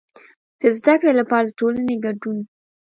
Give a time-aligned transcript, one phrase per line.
[0.59, 2.37] د زده کړې لپاره د ټولنې کډون.